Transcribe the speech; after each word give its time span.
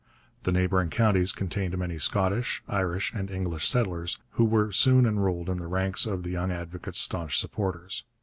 The 0.45 0.51
neighbouring 0.51 0.89
counties 0.89 1.31
contained 1.31 1.77
many 1.77 1.99
Scottish, 1.99 2.63
Irish, 2.67 3.13
and 3.13 3.29
English 3.29 3.67
settlers, 3.67 4.17
who 4.31 4.45
were 4.45 4.71
soon 4.71 5.05
enrolled 5.05 5.47
in 5.47 5.57
the 5.57 5.67
ranks 5.67 6.07
of 6.07 6.23
the 6.23 6.31
young 6.31 6.51
advocate's 6.51 6.97
staunch 6.97 7.37
supporters. 7.37 8.03